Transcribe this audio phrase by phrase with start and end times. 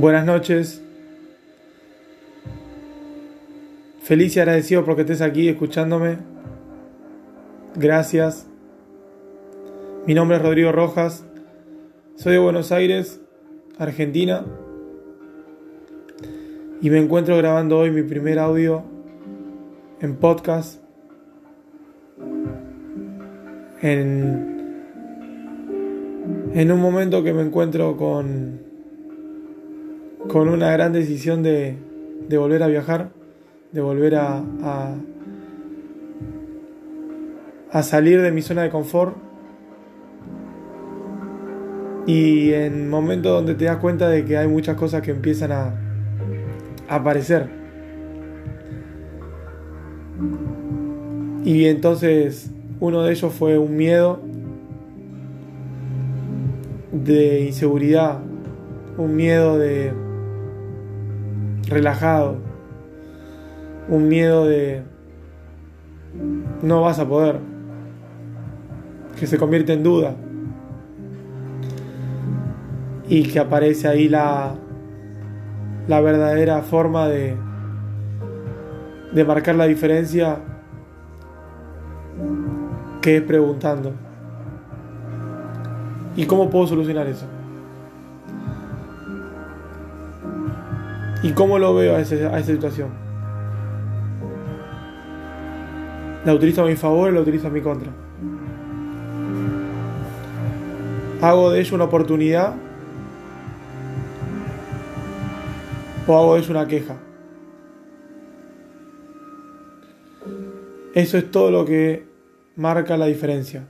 [0.00, 0.82] Buenas noches.
[4.00, 6.16] Feliz y agradecido porque estés aquí escuchándome.
[7.76, 8.46] Gracias.
[10.06, 11.26] Mi nombre es Rodrigo Rojas.
[12.14, 13.20] Soy de Buenos Aires,
[13.76, 14.46] Argentina.
[16.80, 18.82] Y me encuentro grabando hoy mi primer audio
[20.00, 20.80] en podcast.
[23.82, 24.86] En,
[26.54, 28.69] en un momento que me encuentro con
[30.32, 31.76] con una gran decisión de,
[32.28, 33.10] de volver a viajar,
[33.72, 34.44] de volver a,
[37.72, 39.16] a, salir de mi zona de confort.
[42.06, 45.74] Y en momentos donde te das cuenta de que hay muchas cosas que empiezan a
[46.88, 47.48] aparecer.
[51.44, 54.20] Y entonces uno de ellos fue un miedo
[56.92, 58.20] de inseguridad,
[58.96, 59.92] un miedo de
[61.70, 62.36] relajado,
[63.88, 64.82] un miedo de
[66.62, 67.38] no vas a poder,
[69.18, 70.14] que se convierte en duda
[73.08, 74.54] y que aparece ahí la,
[75.88, 77.36] la verdadera forma de,
[79.12, 80.38] de marcar la diferencia
[83.00, 83.92] que es preguntando.
[86.16, 87.26] ¿Y cómo puedo solucionar eso?
[91.22, 92.88] ¿Y cómo lo veo a, esa situación?
[96.24, 97.90] ¿La utilizo a mi favor o la utilizo a mi contra?
[101.20, 102.54] ¿Hago de ello una oportunidad?
[106.06, 106.96] ¿O hago de ello una queja?
[110.94, 112.06] Eso es todo lo que
[112.56, 113.68] marca la diferencia.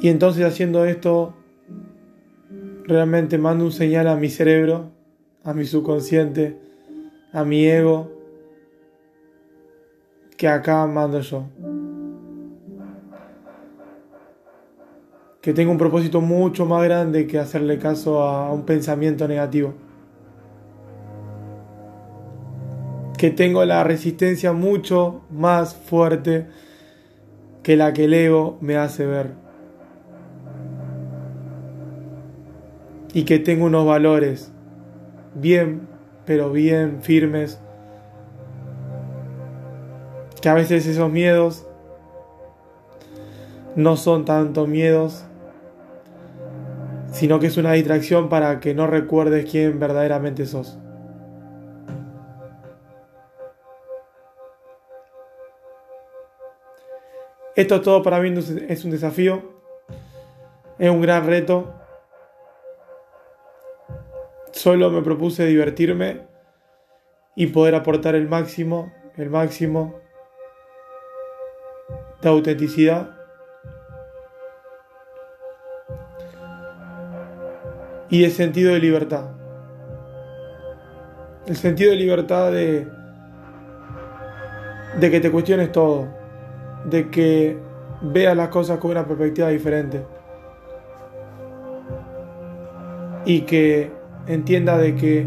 [0.00, 1.34] Y entonces haciendo esto
[2.86, 4.90] realmente mando un señal a mi cerebro,
[5.44, 6.58] a mi subconsciente,
[7.32, 8.10] a mi ego,
[10.36, 11.44] que acá mando yo.
[15.40, 19.74] Que tengo un propósito mucho más grande que hacerle caso a un pensamiento negativo.
[23.16, 26.46] Que tengo la resistencia mucho más fuerte
[27.62, 29.41] que la que el ego me hace ver.
[33.12, 34.52] Y que tengo unos valores
[35.34, 35.88] bien,
[36.24, 37.60] pero bien firmes,
[40.40, 41.66] que a veces esos miedos
[43.76, 45.24] no son tanto miedos,
[47.12, 50.78] sino que es una distracción para que no recuerdes quién verdaderamente sos.
[57.54, 58.32] Esto todo para mí
[58.68, 59.42] es un desafío,
[60.78, 61.81] es un gran reto
[64.52, 66.20] Solo me propuse divertirme
[67.34, 69.98] y poder aportar el máximo, el máximo
[72.20, 73.10] de autenticidad.
[78.10, 79.30] Y de sentido de libertad.
[81.46, 82.86] El sentido de libertad de,
[85.00, 86.08] de que te cuestiones todo,
[86.84, 87.58] de que
[88.02, 90.04] veas las cosas con una perspectiva diferente
[93.24, 95.26] y que entienda de que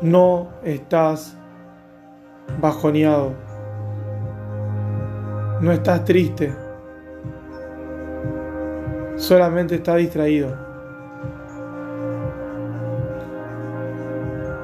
[0.00, 1.36] no estás
[2.60, 3.34] bajoneado,
[5.60, 6.52] no estás triste,
[9.16, 10.72] solamente estás distraído.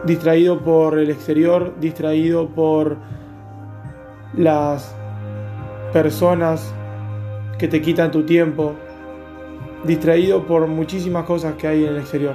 [0.04, 2.96] Distraído por el exterior, distraído por
[4.34, 4.94] las
[5.92, 6.72] personas
[7.58, 8.74] que te quitan tu tiempo,
[9.84, 12.34] distraído por muchísimas cosas que hay en el exterior.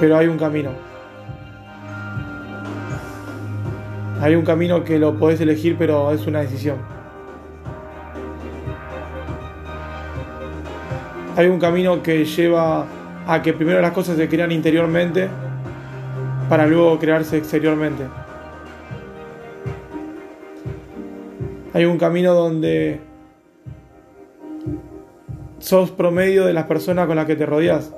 [0.00, 0.70] Pero hay un camino.
[4.20, 6.76] Hay un camino que lo podés elegir, pero es una decisión.
[11.36, 12.86] Hay un camino que lleva
[13.26, 15.28] a que primero las cosas se crean interiormente
[16.48, 18.04] para luego crearse exteriormente.
[21.74, 23.00] Hay un camino donde
[25.58, 27.92] sos promedio de las personas con las que te rodeas.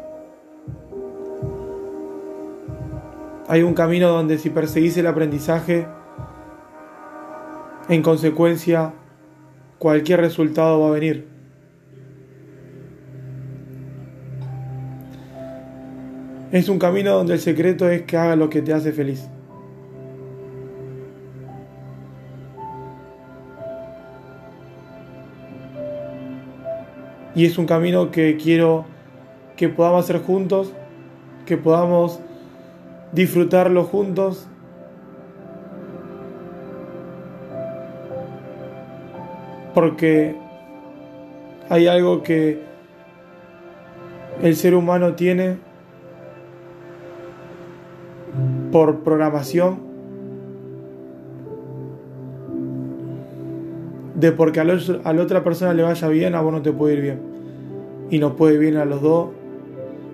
[3.48, 5.86] Hay un camino donde si perseguís el aprendizaje,
[7.90, 8.94] en consecuencia,
[9.78, 11.28] cualquier resultado va a venir.
[16.50, 19.28] Es un camino donde el secreto es que haga lo que te hace feliz.
[27.36, 28.86] Y es un camino que quiero
[29.56, 30.72] que podamos hacer juntos,
[31.44, 32.18] que podamos
[33.12, 34.48] disfrutarlo juntos.
[39.74, 40.34] Porque
[41.68, 42.62] hay algo que
[44.42, 45.58] el ser humano tiene
[48.72, 49.85] por programación
[54.26, 57.00] de porque a, la otra persona le vaya bien, a vos no te puede ir
[57.00, 57.20] bien.
[58.10, 59.28] Y nos puede bien a los dos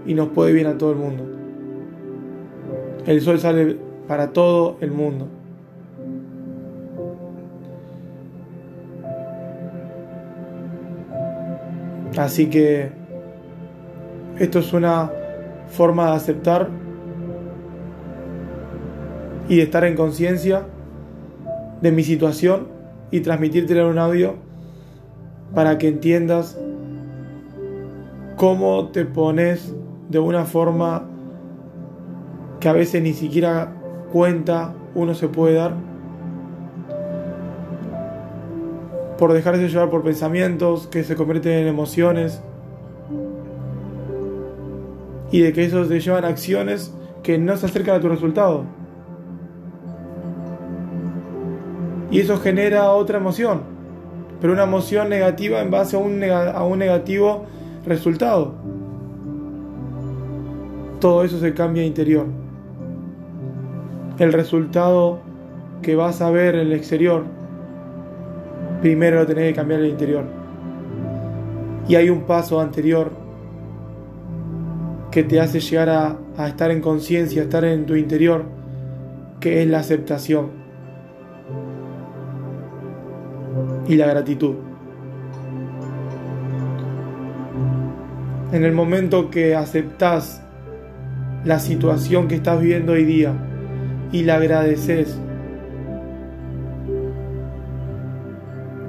[0.07, 1.25] y nos puede bien a todo el mundo.
[3.07, 3.77] El sol sale
[4.07, 5.29] para todo el mundo.
[12.17, 12.91] Así que
[14.39, 15.11] esto es una
[15.69, 16.69] forma de aceptar
[19.49, 20.67] y de estar en conciencia
[21.81, 22.82] de mi situación
[23.13, 24.35] y transmitírtelo en un audio
[25.55, 26.59] para que entiendas
[28.37, 29.73] cómo te pones
[30.09, 31.09] de una forma
[32.59, 33.75] que a veces ni siquiera
[34.13, 35.75] cuenta uno se puede dar
[39.19, 42.43] por dejarse llevar por pensamientos que se convierten en emociones
[45.31, 46.93] y de que esos te llevan a acciones
[47.23, 48.65] que no se acercan a tu resultado.
[52.13, 53.63] Y eso genera otra emoción,
[54.39, 56.19] pero una emoción negativa en base a un,
[56.79, 57.47] negativo
[57.87, 58.53] resultado.
[61.01, 62.27] Todo eso se cambia interior.
[64.19, 65.21] El resultado
[65.81, 67.25] que vas a ver en el exterior,
[68.83, 70.25] primero lo tenés que cambiar en el interior.
[71.89, 73.11] Y hay un paso anterior
[75.11, 78.45] que te hace llegar a, a estar en conciencia, estar en tu interior,
[79.41, 80.62] que es la aceptación
[83.89, 84.55] y la gratitud.
[88.53, 90.43] En el momento que aceptas
[91.45, 93.33] la situación que estás viviendo hoy día
[94.13, 95.19] y la agradeces,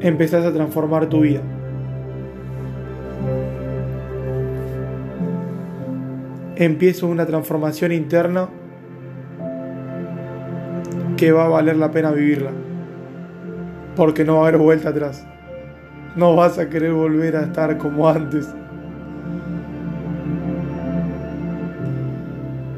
[0.01, 1.41] empezás a transformar tu vida.
[6.55, 8.47] empieza una transformación interna
[11.17, 12.51] que va a valer la pena vivirla.
[13.95, 15.25] Porque no va a haber vuelta atrás.
[16.15, 18.47] No vas a querer volver a estar como antes.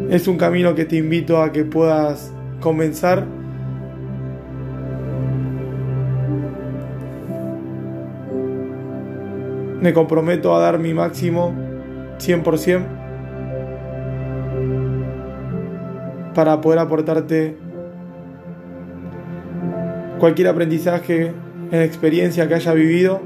[0.10, 3.26] Es un camino que te invito a que puedas comenzar.
[9.82, 11.54] Me comprometo a dar mi máximo
[12.20, 12.84] 100%
[16.34, 17.58] para poder aportarte
[20.20, 21.34] cualquier aprendizaje
[21.72, 23.22] en experiencia que haya vivido,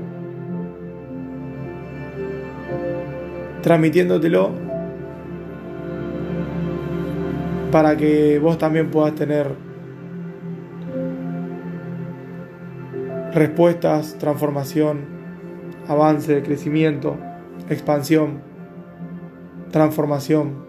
[3.62, 4.52] transmitiéndotelo
[7.72, 9.48] para que vos también puedas tener
[13.34, 15.06] respuestas, transformación,
[15.88, 17.18] avance, crecimiento,
[17.70, 18.42] expansión,
[19.72, 20.69] transformación.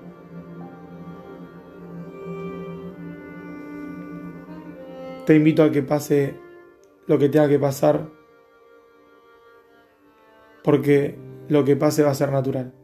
[5.31, 6.35] Te invito a que pase
[7.07, 8.11] lo que tenga que pasar,
[10.65, 11.17] porque
[11.49, 12.75] lo que pase va a ser natural.